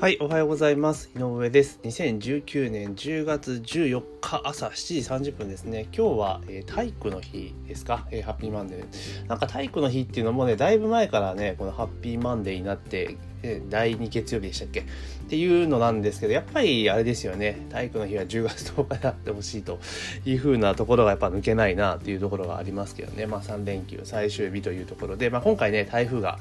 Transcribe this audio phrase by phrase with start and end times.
[0.00, 1.08] はい、おはようございます。
[1.16, 1.78] 井上です。
[1.84, 5.86] 2019年10月14日朝7時30分ですね。
[5.96, 9.26] 今日は、えー体育の日ですか、えーハッピーマンデー。
[9.28, 14.80] なんか体育の日っていうのもね、だいぶ前からね、このハッピーマンデーになって、え第2月曜日でしたっけ？
[14.80, 14.84] っ
[15.28, 19.78] ていうのなんですけど、やっぱりあれですよね、体育の日は10月10日であってほしいと
[20.24, 26.38] いう風なところがやっぱ抜けないなっていうところがありますけどね、まあ3連休最終日というところで、まあ今回ね、台風が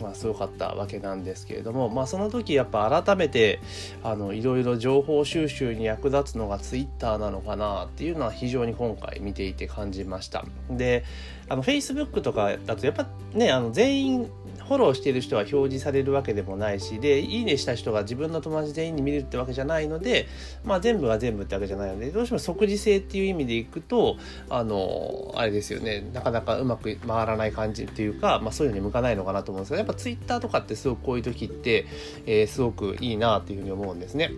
[0.00, 3.60] まあ、すごかったわけなんですけれども、まあ、その時やっぱ改めて
[4.02, 10.44] あのいろいろ情報収集に役立つのがツイッターなのかなっていうのは非常に今回見ていて感じました。
[10.68, 11.04] で
[11.48, 14.30] あの Facebook とかだとやっぱねあの全員
[14.66, 20.26] フォローしている人は表示されるわけでもないしでいいねした人が自分の友達全員に見れるってわけじゃないので、
[20.64, 24.16] まあ、全部が全部ってわけじゃないのでどうしても即時性っていう意味でいくと
[24.48, 31.86] あのあれですよねなかなかうまく回らない感じっていうか、まあ、そういうのに向かないのかなと思うんですけどやっぱ Twitter とかってすごくこういう時って、
[32.26, 34.30] えーすごくいいなっていうふうに思うんですね。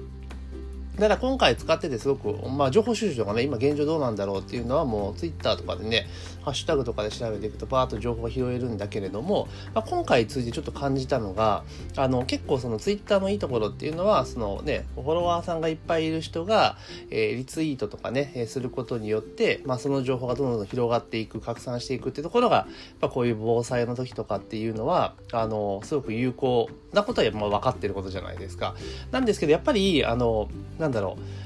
[0.97, 6.07] だから今回使っててすごく、まあ、情報収集とかね今現状どうなんだろうっていうのはもうツイッターとかでね
[6.43, 11.65] ハッシュタグとかで調べていくとパーッと情報が拾えるんだけれども、まあ、今回通じてちょっと感じたのが
[11.97, 16.77] あの結構そのツイッターのいいところっていうのはそのねフォロワーさんがいっぱいいる人が、
[17.11, 22.67] えーリツイートとかね、えーすることによって、まあ、その情報がどんどん広がっていく拡散していくっていうところがやっ
[23.01, 28.75] ぱこういう防災の時とかっていうのはあのすごく有効なことはまあ分かってることじゃないですか。
[29.11, 31.46] なんですけどやっぱりあのなんだろう。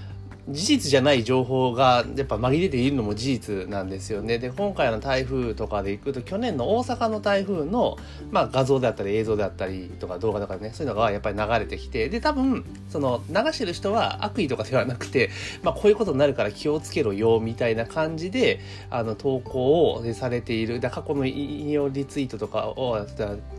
[0.51, 4.39] 事実じゃない情報がやっぱ紛れているのも事実なんですよね。
[4.39, 7.97] で今回の台風とかで行くと去年の大阪の台風の、
[8.31, 15.31] まあ、画像であったり映像であったりとか動画とかねそういうのがやっぱり流れてきてで多分その流してる人は悪意とかではなくて、
[15.63, 23.07] まあ、こういうことになるから気をつけろよみたいな感じであの投稿をされているだ過去の引用リツイートとかを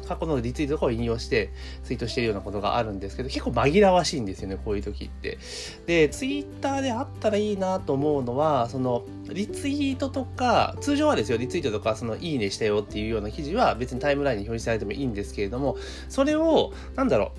[0.07, 1.51] 過去のリツイートとかを引用して
[1.83, 5.37] ツイートしているようなことがあるんですけど結構紛らわしいんですよねこういう時って。
[5.85, 15.77] でツイッターであったらいいなと思うのはそのリツイートとか通常はですよリツイートとかそのいいねしたよっていうような記事は別にタイムラインに表示されてもいいんですけれども
[16.09, 17.31] それをなんだろ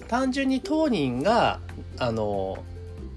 [0.00, 1.60] う単純に当人が
[1.98, 2.64] あの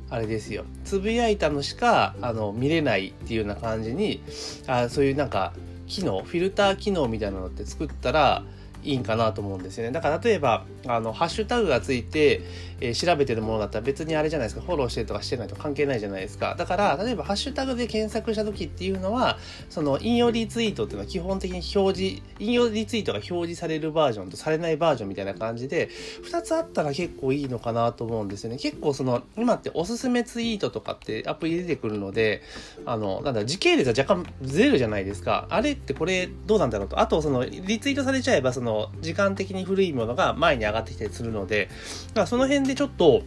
[0.09, 4.21] あれですよつぶやいたのしかあの見れないっていうような感じに
[4.67, 5.53] あそういうなんか
[5.87, 8.43] 機能フィルター機能みたいなのって作ったら
[8.83, 9.91] いいんかなと思うんですよね。
[9.91, 12.41] だから例えば、あの、ハッシュタグがついて、
[12.79, 16.55] えー調べてるものだったら別にあれじゃないですか、フォローしてるとかしてないと関係ないじゃないですか。
[16.55, 19.37] だから、例えばハッシュタグで検索した時っていうのは、
[19.69, 25.89] その引用リツイートっていうのは基本的に表示、引用リツイートが表示されるバージョンとされないバージョンみたいな感じで、
[26.29, 28.57] 2つあったら結構いいのかなと思うんですよね。
[28.57, 32.41] 結構その、今っておすすめツイートとかってアプリ出てくるので、
[32.85, 35.47] あの、なんだ、時系列が若干ずれるじゃないですか。
[35.49, 36.99] あれってこれどうなんだろうと。
[36.99, 38.70] あと、その、リツイートされちゃえば、その、
[39.01, 41.69] 時間的に古いものが前に上がってきたりするので、
[42.09, 43.23] だからその辺でちょっと、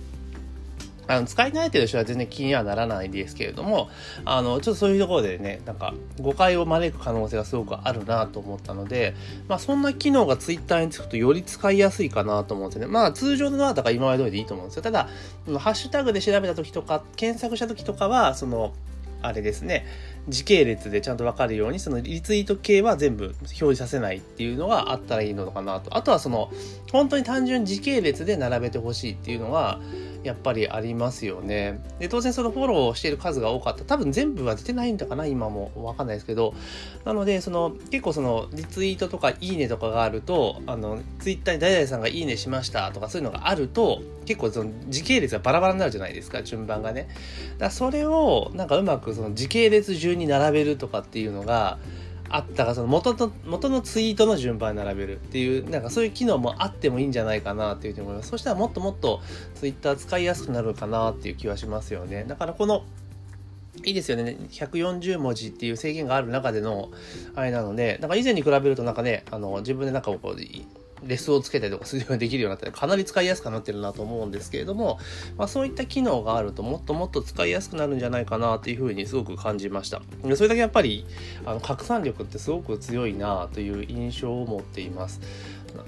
[1.07, 3.91] あの使い慣れてる人は全然気にはならないですけれども、
[4.25, 9.15] あの、ちょっとそういうところでね、なんか誤解を招く可能性がすごくあるなと思ったので、
[9.49, 12.87] まあそんな機能がツイッターにつくとより使いやすいかなと思うんですね。
[12.87, 14.83] まあ通常のはだか今まで通りでいいと思うんですよ。
[14.83, 15.09] ただ、
[15.59, 18.73] ハッシュタグで調べた時とか、検索した時とかは、その、
[19.27, 19.87] あれですね、
[20.29, 25.97] 時系列でちゃんと分かるように、そのリツイート系は全部表示させないっていうのがあったらいいのかなと。
[25.97, 26.51] あとはその、
[26.93, 29.81] 本当に単純時系列で並べてほしいっていうのは、
[30.25, 31.81] やっぱりありますよね。
[31.99, 33.85] で、当然そのフォローしている数が多かった。
[33.85, 36.55] 多分全部は出てないんだかな今もわかんないですけど。
[37.05, 47.09] なので、その、結構その、リツイートとかいいねとかがあると、あの、ツイッターに誰々さんがいいねしましたとかそういうのがあると、結構その時系列がバラバラになるじゃないですか、順番がね。
[47.59, 51.79] だそれを、なんかうまくその時系列順に並べるとかっていうのが、
[52.35, 58.31] あったがその元の元のツイートの順番に並べるっていうなんかそういう機能もあってもいいんじゃないかなっていうふうに思います。
[58.31, 59.21] そしたらもっともっと
[59.55, 62.25] ツイッター使いやすくなるかなっていう気はしますよね。
[62.27, 62.83] だからこの
[63.85, 64.37] いいですよね。
[64.51, 66.91] 140文字っていう制限がある中での
[67.37, 70.37] あれなのでなんか以前に比べるとなんかねあの自分でなんかこう
[71.07, 74.99] レスをつけたりとかするようにできるようになったらかなり使いやすくなってるなと思うんですけれども、
[75.37, 80.03] まあ、そういった機能があるともっともっと使いやすくなるんじゃないかなというふうにすごく感じました。
[80.35, 81.07] それだけやっぱり
[81.45, 85.21] あの拡散力ってすごく強いなという印象を持っています。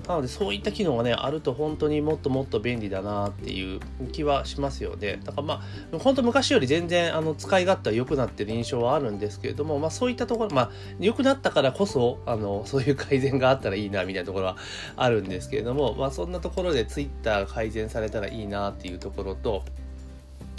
[0.06, 3.80] なのでそういった機能がねあると本当にもっともっと便利だなっていう
[4.12, 5.20] 気はしますよね。
[5.24, 5.62] だからま
[5.92, 14.56] あ本当昔より全然あの使い勝手は良くなってる印象はあるんですけれども、まあ、そういったところまあ良くなったからこそあのそういう改善があったらいいなみたいなところは
[14.96, 19.64] あるんですけれども、まあ、そんなところで Twitter 改善されたらいいなっていうところと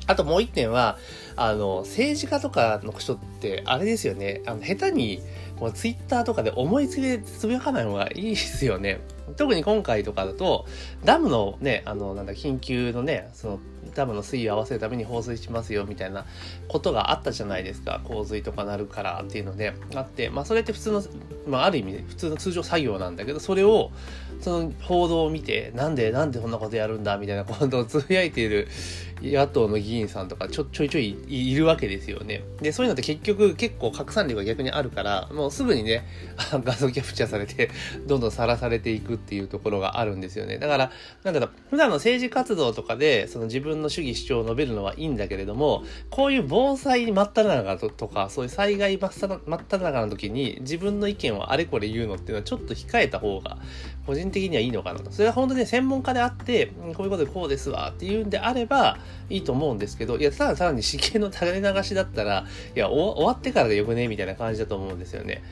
[0.08, 0.98] あともう一点は、
[1.36, 5.22] あの、政治家とかの人って、あれですよね、あの、下手に
[5.60, 9.02] もうツイッターとかで思いつきでつぶやかない方がいいですよね。
[9.36, 10.66] 特に今回とかだと、
[11.04, 13.60] ダムのね、あの、なんだ、緊急のね、その、
[13.94, 16.26] ダムの水位を合わせるために放水しますよみたいな
[16.68, 21.04] ことがあったじゃないですか洪水とかなるからっていうのであってまあそれって普通の、
[21.48, 23.92] まあ、ある意味普通の通常作業なんだけどそれを
[24.40, 28.68] その報道を見てなんでなんでこんなことやるんだみたいなことをつぶやいている
[29.22, 32.44] 野党の議員さんとかちょちょいちょいいるわけですよね。
[32.62, 36.06] でそういうのって結局結構拡散力が逆にあるからもうすぐにね
[36.52, 37.72] 画像キャプチャーされて
[38.06, 40.58] どんどんさらされていくっていうところがあるんですよね。
[40.58, 40.92] だから
[41.24, 53.58] なんだろう普段の政治活動とかでその自分の主義主張を述べるのはいいんだけれどもこういう防災真っ只中とかそういう災害真っ只中の時に自分の意見をあれこれ言うのっていうのはちょっと控えた方が
[54.06, 55.12] 個人的にはいいのかなと。
[55.12, 58.98] それは本当に専門家であってこういうことでこうですわっていうんであれば
[59.30, 65.44] いいと思うんですけど、いや、ただ単に死刑の垂れ流しだったら、いや、終わってからでよくねみたいな感じだと思うんですよね。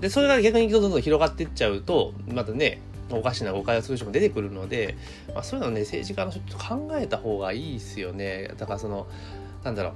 [0.00, 2.80] で、それが逆にどんどん広がっていっちゃうと、またね、
[3.10, 4.96] おかしな誤解をする人も出てくるので、
[5.34, 8.50] まあ、そういうのね、政治家の人ちょっと考えた方がいいですよね。
[8.56, 9.06] だからその、
[9.64, 9.92] なんだろう。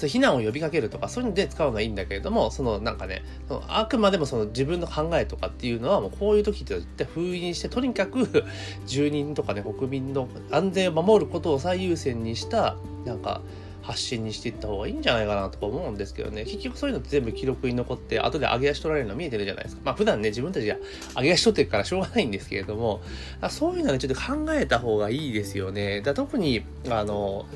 [0.00, 3.22] そう避難を呼びかけるとかそういうので使うのはいいんだけれどもそのなんかね
[3.68, 8.44] あくまでもその自分の考えとかっていうのはもうこういう時って絶対封印してとにかく
[8.86, 13.42] 住人とかね国民の安全を守ることを最優先にしたなんか
[13.82, 16.44] 発信にしていった方がいいんじゃないかなとか思うんですけどね。
[16.44, 19.82] 結局そういうのって全部記録に残って後で上げ足取られるの見えてるじゃないですか。
[19.84, 20.76] まあ普段ね自分たちが
[21.16, 23.00] 上げ足取ってるからしょうがないんですけれども
[23.48, 26.02] そういうのはねちょっと考えた方がいいですよね。
[26.02, 27.46] だ特にあの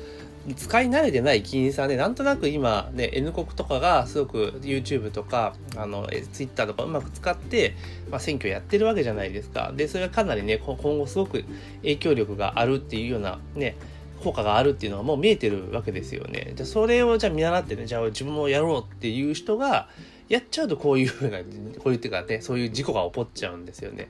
[0.53, 7.75] 使い慣れてない議員さんで、なんとなく今ね、N 国とかがすごく YouTube とか、あの、Twitter とかうまく使って、
[8.11, 9.73] まあ、選挙やってるわけじゃないですか。
[9.75, 11.45] で、それがかなりね、今後すごく
[11.81, 13.75] 影響力があるっていうようなね、
[14.23, 16.53] 効果があるっていうのはもう見えてるわけですよね。
[16.55, 19.87] じゃそれをじゃあ見習ってね、じゃあ自分もやろうっていう人が、
[20.27, 24.09] やっちゃうとこういうふうな、こういうっていうかね、そういう事故が起こっちゃうんですよね。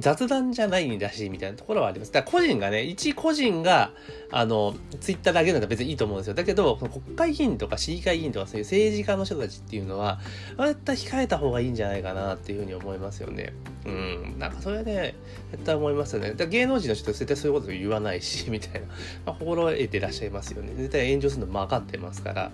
[0.00, 2.12] 雑談じゃないんだし、みたいなところはあります。
[2.12, 3.90] だから個人がね、一個人が、
[4.30, 6.34] あの、ツイッターだけなら別にいいと思うんですよ。
[6.34, 10.20] だけど、国会議員とか市議会議員とかそういう政治家の人たちっていうのは、
[10.58, 13.52] 絶対控えた方がいいんじゃないかなっていうふうに思いますよね。
[13.84, 15.14] うん、なんかそれはね、
[15.50, 16.32] 絶対思いますよね。
[16.32, 18.86] だ芸能人の人は絶対そういうこと言わないし、みたいな。
[19.26, 20.72] まあ、心得てらっしゃいますよね。
[20.74, 22.50] 絶対炎上するのも分かってますから。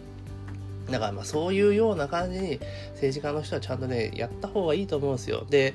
[0.90, 2.60] だからまあそういうような感じに
[2.92, 5.46] 政治家の人はちゃんとね、やった方がいいと思うんですよ。
[5.48, 5.74] で、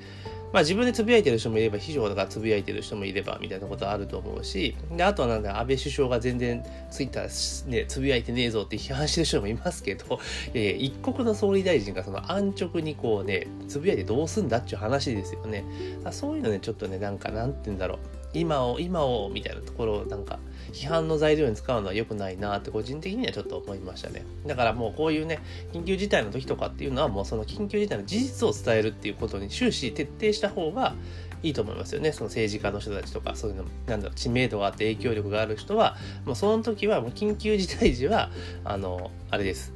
[0.54, 10.20] まあ自分でつぶやいてる人もいれば、非常がつぶやいてる人もいれば、みたいなことあると思うし、で、あとはなんだ、安倍首相が全然ツイッターね、つぶやいてねえぞって批判してる人もいますけど、
[10.54, 15.66] えー、一国の総理大臣がその安直にこうね、つぶやいてどうすんだっていう話ですよね。
[16.12, 18.25] そういうのね、ちょっとね、なんか、なんて言うんだろう。
[18.40, 20.40] 今を、今を、みたいなところをなんか、
[20.74, 24.26] 批判の材料に使うのは良くないなって個人的にはちょっと思いましたね。
[24.46, 25.40] だからもうこういうね、
[25.74, 30.96] 緊急事態の時とかっていうのはもうその緊急事態の事実を伝えるっていうことに終始徹底した方が
[31.44, 32.12] いいと思いますよね。
[32.12, 35.96] その政治家の人たちとか、そういうの、なんだろう、知名度があって影響力がある人は、
[36.26, 38.32] もうその時はもう緊急事態時は、
[38.64, 39.74] あの、あれです。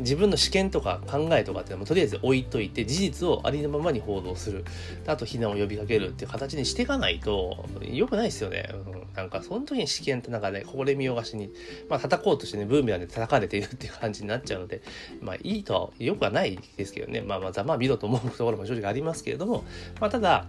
[0.00, 4.64] 自分の試験とか考えとかってもとりあえず置いといて事実をありのままに報道する。
[5.06, 11.50] あと避難を呼びかけるっていう形にしていかないと良くないですよね、うん、なんかその時に試験ってなんかねこれ見よがしに
[11.88, 14.82] まあ叩こうとしてねブーメランで叩かれているっていう感じになっちゃうので
[15.20, 17.22] まあいいとはよくはないですけどね。
[17.22, 19.64] まあまあざまあ見ろと思うところも正直ありますけれども
[20.00, 20.46] まあただ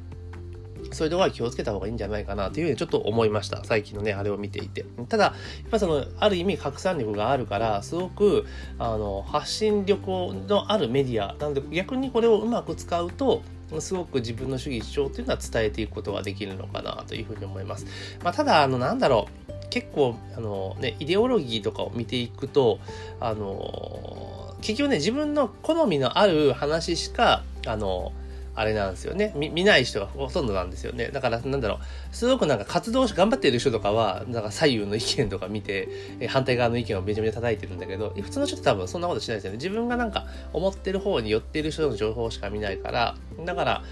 [0.91, 3.63] そういうとこは気をつけた方がいいんじゃないかなというふうにちょっと思いました。
[3.63, 4.85] 最近のね、あれを見ていて。
[5.07, 5.33] ただ、やっ
[5.69, 8.45] ぱその、ある意味拡散力があるから、すごく、
[8.77, 11.35] あの、発信力のあるメディア。
[11.39, 13.41] なので、逆にこれをうまく使うと、
[13.79, 17.85] すごく自分の主義主張というのは伝えていくことができるのかなというふうに思います。
[18.23, 19.49] まあ、ただ、あの、なんだろう。
[19.69, 22.79] 結構、あの、ね、イデオロギーとかを見ていくと、
[23.19, 28.11] あの、結局ね、自分の好みのある話しか、あの、
[28.59, 29.33] あれなんですよね。
[29.35, 31.07] 見ない人がほとんどなんですよね。
[31.13, 32.15] だからなんだろう。
[32.15, 35.87] すごくなんか活動し頑張っている人とかはなんか左右の意見とか見て
[36.27, 39.57] 反対側の意見をめちゃめちゃ叩いてるんだけど普通の人って多分そんなことしないですよね。
[39.57, 43.83] 自分がなんか思ってる方に寄っている人の情報しか見ないからだから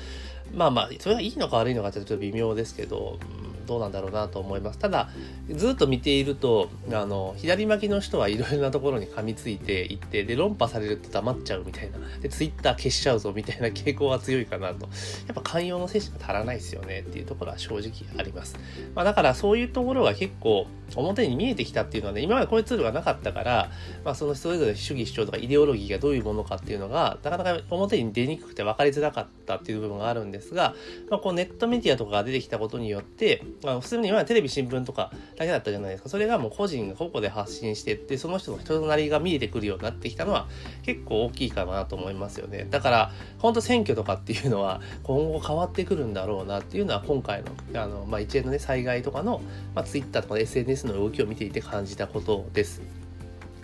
[0.54, 3.20] まあまあそれがいいのか悪いのかってちょっと微妙ですけど、
[3.68, 4.80] どうなんだろうなと思います。
[4.80, 5.10] ただ、
[5.52, 12.00] ずっと見ていると、あの、左巻きの人はいろいろなところに噛みついていって、で、論破されると黙っちゃうみたいな。
[12.22, 14.88] で、ツイッター消しちゃうぞみたいな 傾向が強いかなと。
[15.28, 18.56] やっぱ寛容の精神が足らないですよねっていうところは正直あります。
[18.96, 23.70] まあだからそういうところが結構表に見えてきたっていうのはね、今までこういうツールがなかったから、
[24.04, 30.76] まあそのそれぞれ主義主張とかイデオロギーがどういうものかっていうのが、なかなか表に出にくくて分かりづらかったっていう部分があるんですが、
[31.10, 36.10] まあこうネットメディアとかが出てきたことによって、まあ普通に今テレビ新聞とかだけだったじゃないですか。
[36.10, 40.48] それがもう個人が個々で発信してってその人の人となりが見えてくるようになってきたのは
[40.84, 42.68] 結構大きいかなと思いますよね。
[42.70, 49.42] だから本当選挙とかっていうのは今後変わってくるんだろうなっていうのは今回のあの、まあ、一連のね災害とかの、
[49.76, 52.82] まあ、Twitter とか SNS の動きを見ていて感じたことです。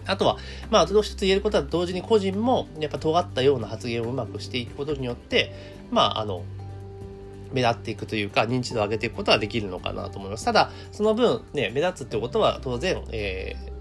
[0.06, 0.38] あとは、
[0.70, 5.54] まあ、一つ言えることは同時に個人もやっぱ尖ったような発言をうまくしていくことによって、
[5.92, 6.44] まあ、あの、
[7.54, 10.46] 目立っていくというか、認知度を上げていくことはできるのかなと思います。
[10.46, 13.73] ただ、その分、ね、目立つってことは当然、えー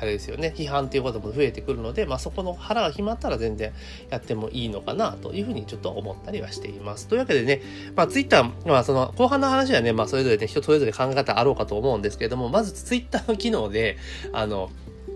[0.00, 3.72] あれですよね批判っていうことも増えてくるので、まあ、そこの腹が決まったら全然
[4.10, 7.08] やってもいいのかなというふうにちょっと思ったりはしています。
[7.08, 7.62] というわけでね、
[7.94, 13.96] まあ、ツイッター、まあ、その後半の話はね、まあ、それぞれね人それぞれ考え方あろうかと思うんですけれどもまずツイッターの機能で
[14.32, 14.70] あの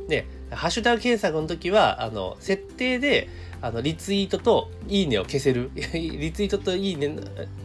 [0.08, 3.28] ねハッシュタグ検索の時はあの設定で
[3.62, 5.70] あの、リツイートといいねを消せる。
[5.76, 7.14] リツイートといいね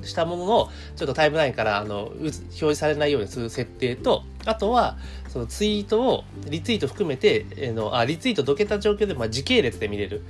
[0.03, 4.97] したものの、ちょっとタイムラインから、あの、表示されないようにする設定と、あとは、
[5.27, 10.23] そのツイートを、リツイート含めて、えの、あ、リツイートどけた状況で、まあ、時系列で見れる。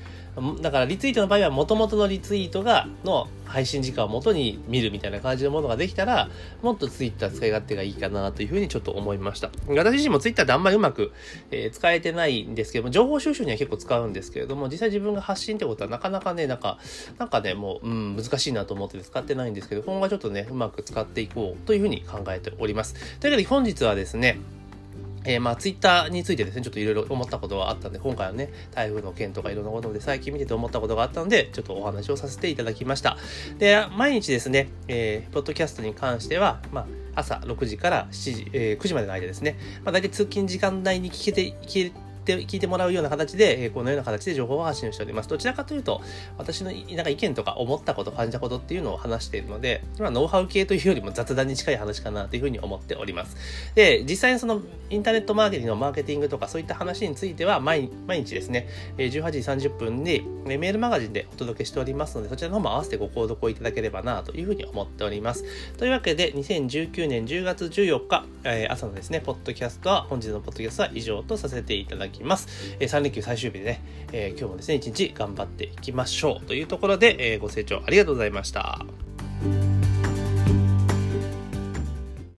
[0.61, 6.29] だからリツイートの場合は元々のリツイートがの配信時間を元に見るみたいな感じのものができたら
[6.61, 9.49] もっとツイッター使い勝手がいいかなというふうにちょっと思いました。
[9.67, 11.13] 私自身もツイッターであんまりうまく、
[11.51, 16.79] えー、使えてないんですけども情報収集には結構使うんですけれども実際自分が発信ってことはなかなかねなんか
[17.17, 22.93] なんかねもう、うん、難しいなと思って使ってないんですけど今後はちょっとねうまく使っていこうというふうに考えております。
[23.19, 24.39] というわけで本日はですね
[25.25, 33.17] えー、まあ、ツイッターについてですね、ちょっといろいろ思ったことがあったんで、今回はね、台風の件とかいろんなことで最近見てて思ったことがあったので、ちょっとお話をさせていただきました。
[33.58, 45.29] で、毎日ですね、えー、ポッドキャストに関しては、まあ、朝6時から7時、えー、9時までの間ですね、まあ、大体通勤時間内に聞けて、聞けって聞いてもらうような形で、えこのような形で情報を発信しております。
[45.29, 46.01] どちらかというと、
[46.38, 53.38] 私のなんか意見とか思ったこと、感じたことっていうのを話しているので、まあ、ノウハウ系というよりも雑談に近い話かなというふうに思っております。
[53.75, 58.67] で、実際にそのインターネットマーケティングのマーケティングとかそういった話については毎日ですね、
[58.98, 65.44] 18時30分にメールマガジンでお届けしておりますので、そちらの方も合わせてご購読をいただければなというふうに思っております。
[65.77, 72.14] というわけで、2019年10月14日、え朝のですね、ポッドキャストは、本日のポッドキャストは以上とさせていただきます。
[72.17, 73.81] きますえ3連休最終日でね、
[74.12, 78.86] えー、今日もですね、一日頑張っていきましょうというところで、えー、ご清聴ありがとうございました。